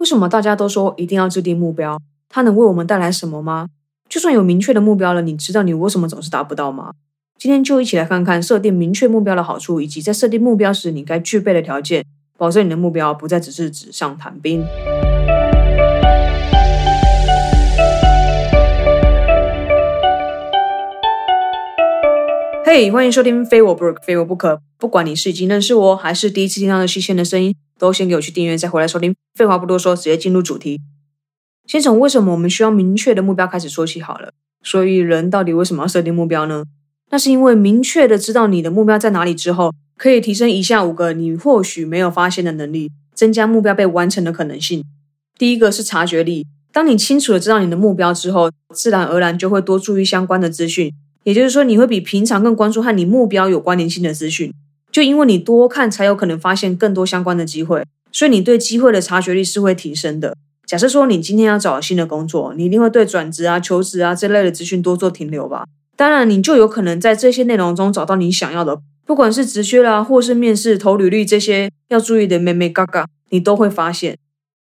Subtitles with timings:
[0.00, 2.00] 为什么大家都说一定要制定目标？
[2.30, 3.68] 它能为我们带来什么吗？
[4.08, 6.92] 就算有明确的目标了，你知道你为什么总是达不到吗？
[7.38, 12.02] 今天就一起来看看设定明确目标的好处，以及在设定目标时你该具备的条件，
[12.38, 14.64] 保证你的目标不再只是纸上谈兵。
[22.72, 24.54] 嘿，欢迎收听《非我不可，非我不可》。
[24.78, 29.12] 不管你是已经认识我，还是第一次听到的新鲜的声音，都先给我去订阅，再回来收听。
[29.34, 30.80] 废话不多说，直接进入主题。
[31.66, 34.32] 先从为什么我们需要明确的目标开始说起好了。
[34.62, 36.62] 所以，人到底为什么要设定目标呢？
[37.10, 44.84] 那是因为明确的知道你的目标在哪里之后，可以提升以下五个你或许没有发现的能力，增加目标被完成的可能性。
[45.36, 46.46] 第一个是察觉力。
[46.72, 50.94] 当你清楚的知道你的目标之后，自然而然就会多注意相关的资讯。
[51.24, 54.52] 也就是说，你会比平常更关注和你目标有关联性的资讯，
[54.90, 60.36] 就因为你多看，才有可能发现更多相关的机会，所以你对机会的察觉力是会提升的。
[60.66, 65.64] 假设说你今天要找新的工作，你一定会对转职啊、求职啊这类的资讯多做停留吧？
[65.96, 74.16] 当然，你就有可能在这些内容中找到你想要的，不管是职缺啦，或是面试、投履历这些要注意的妹妹嘎嘎，你都会发现。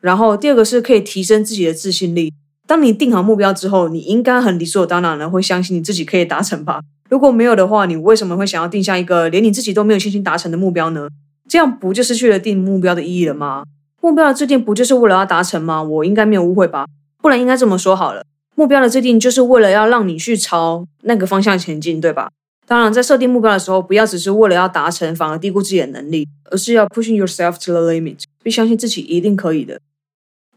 [0.00, 2.32] 然后第二个是可以提升自己的自信力。
[2.68, 6.82] 当你定好目标之后，你应该很理所当然的会相信你自己可以达成吧？
[7.08, 11.08] 如果没有的话，你为什么会想要定下一个连你自己都没有信心达成的目标呢？
[11.48, 13.64] 这样不就失去了定目标的意义了吗？
[14.02, 15.82] 目标的制定不就是为了要达成吗？
[15.82, 16.84] 我应该没有误会吧？
[17.22, 18.22] 不然应该这么说好了，
[18.54, 22.28] 目标的制定就是为了要让你去朝那个方向前进，对吧？
[22.66, 29.80] 当然，在设定目标的时候，不要只是为了要达成，反而低估自己的能力，而是要 pushing yourself to the limit，并相信自己一定可以的。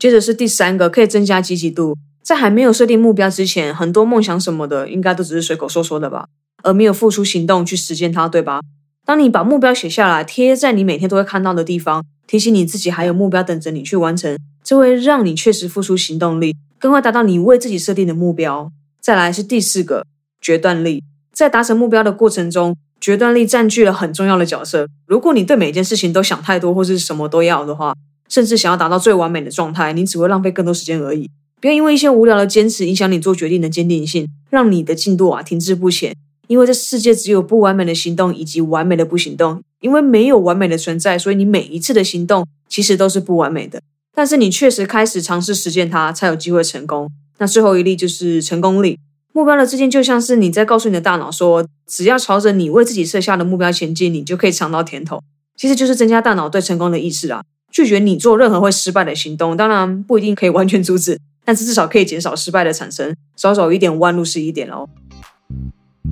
[0.02, 1.96] 接着是第三个，可以增加积极度。
[2.24, 6.26] 在还没有设定目标之前，很多梦想什么的，应该都只是随口说说的吧，
[6.64, 8.62] 而没有付出行动去实现它，对吧？
[9.06, 18.72] 当你把目标写下来，贴在你每天都会看到的地方，提醒你自己还有目标等着你去完成，这会让你确实付出行动力，更快达到你为自己设定的目标。
[19.00, 20.08] 再来是第四个，
[20.42, 21.04] 决断力。
[21.32, 24.88] 在达成目标的过程中，决断力占据了很重要的角色。
[25.06, 27.94] 如果你对每件事情都想太多，或是什么都要的话，
[28.32, 31.30] 甚至想要达到最完美的状态，你只会浪费更多时间而已。
[31.60, 36.16] 不要因为一些无聊的坚持影响你做决定的坚定性，让你的进度啊停滞不前。
[36.48, 39.62] 因为这世界只有不完美的行动以及完美的不行动。
[39.82, 43.82] 因为没有完美的存在，所以你每一次的行动其实都是不完美的。
[44.14, 47.10] 但是你确实开始尝试实践它，才有机会成功。
[47.40, 49.00] 那最后一例就是成功力。
[49.34, 55.20] 目标的制定就像是你在告诉你的大脑说，只要朝着你为自己设下的目标前进，你就可以尝到甜头。
[55.56, 57.42] 其实就是增加大脑对成功的意识啊。
[57.72, 64.88] 拒绝你做任何会失败的行动，当然不一定可以完全阻止，但是至少可以减少失败的产生，少走一点弯路是一点哦。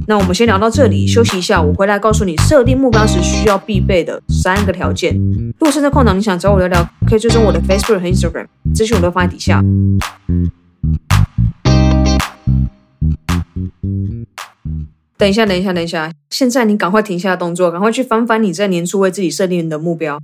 [0.08, 5.14] 那我们先聊到这里，休息一下，我回来告诉你设定目标时需要必备的三个条件。
[5.60, 9.62] 如果现在空档你想找我聊聊，可以追踪我的 Facebook 和 Instagram，资讯我都放在底下。
[15.18, 20.18] 等一下，等一下，等一下，现在你赶快停下动作，赶快去翻翻你在年初为自己设定的目标。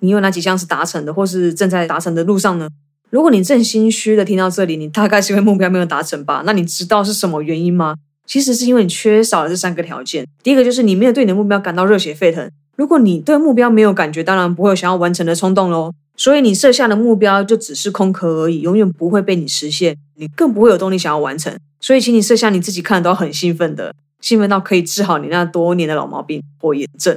[0.00, 2.68] 你有哪几项是达成的，或是正在达成的路上呢？
[3.10, 6.42] 如果你正心虚的听到这里，你大概是因为目标没有达成吧？
[6.44, 7.96] 那你知道是什么原因吗？
[8.26, 10.26] 其实是因为你缺少了这三个条件。
[10.42, 12.48] 第一个就是你没有对你的目标感到热血沸腾。
[12.76, 15.92] 如果你对目标没有感觉，当然不会有想要完成的冲动喽。
[16.16, 21.52] 所以你设下的目标就只是空壳而已，永远不会被你实现，你更不会有动力想要完成。
[21.80, 27.16] 所以，请你设下你自己看都很兴奋的，兴奋到可以治好你那多年的老毛病——拖延症。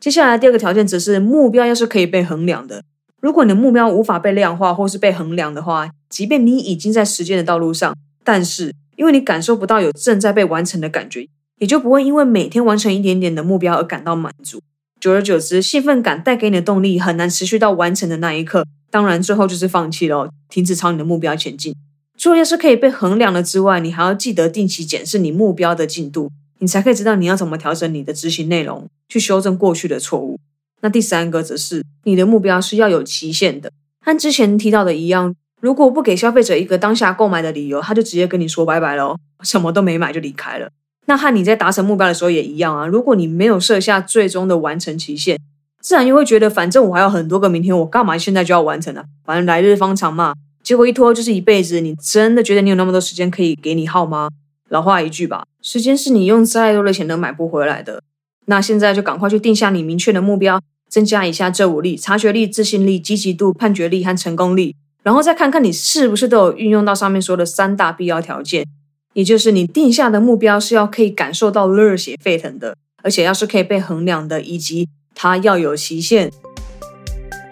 [0.00, 2.82] 接下来第二个条件则是目标要是可以被衡量的。
[3.20, 11.28] 如果你的目标无法被量化或是被衡量的话，即便你已经在实践的道路上，但是因为你感受不到有正在被完成的感觉，
[11.58, 14.60] 也就不会因为每天完成一点点的目标而感到满足。
[15.00, 18.64] 久而久之，兴奋感带给你的动力很难持续到完成的那一刻。
[18.90, 21.74] 当然，最后就是放弃了，停止朝你的目标前进。
[22.16, 26.30] 除了要是可以被衡量的之外，你还要记得定期检视你目标的进度。
[26.60, 30.38] 你才可以知道你要怎么调整你的执行内容，去修正过去的错误。
[30.80, 33.70] 那第三个则是你的目标是要有期限的，
[34.00, 40.68] 和之前提到的一样，如果不给消费者一个当下购买的理由，他就直接跟你说拜拜了， 什么都没买就离开了。
[41.06, 45.38] 那和你在达成目标的时候也一样啊，如果你没有设下最终的完成期限，
[45.80, 49.04] 自然又会觉得反正我还有很多个明天，我干嘛现在就要完成呢？
[49.24, 50.34] 反正来日方长嘛。
[50.62, 54.28] 结果一拖就是一辈子，你真的觉得你有那么多时间可以给你耗吗？
[54.68, 58.02] 老话一句吧，时间是你用再多的钱都买不回来的。
[58.46, 64.74] 那现在就赶快去定下你明确的目标，增加一下这五力：察觉力、自信力、积极度、判决力和成功力。
[65.02, 68.66] 然后再看看你是不是都有运用到上面说的三大必要条件，
[69.14, 76.30] 也就是你定下的目标是要可以感受到热血沸腾的，而且要是可以被衡量的，以及它要有期限。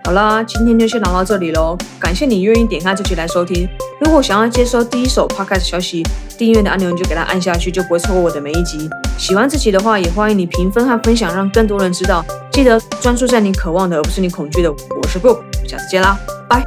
[0.06, 1.76] 好啦，今天就先聊到这里喽。
[1.98, 3.68] 感谢你愿意点开这期来收听。
[4.00, 6.00] 如果想要接收第一手 podcast 消息，
[6.38, 8.88] 订阅的按钮你就给它按下去，就不会错过我的每一集。
[9.18, 12.24] 喜欢这期的话，也欢迎你评分和分享，让更多人知道。
[12.52, 14.70] 记得专注在你渴望的，而不是你恐惧的。
[14.70, 16.16] 我是 Book，下次见啦，
[16.48, 16.64] 拜。